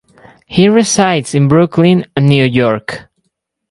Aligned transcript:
He 0.47 0.67
resides 0.67 1.35
in 1.35 1.47
Brooklyn, 1.47 2.07
New 2.17 2.43
York. 2.43 3.07